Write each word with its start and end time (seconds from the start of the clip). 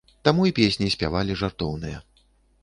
Таму 0.27 0.47
і 0.49 0.53
песні 0.59 0.87
спявалі 0.95 1.37
жартоўныя. 1.43 2.01